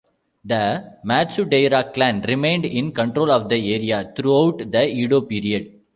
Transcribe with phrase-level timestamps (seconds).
[0.43, 5.79] The Matsudaira clan remained in control of the area throughout the Edo period.